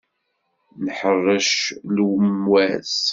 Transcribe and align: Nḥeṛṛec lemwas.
Nḥeṛṛec 0.85 1.51
lemwas. 1.95 2.97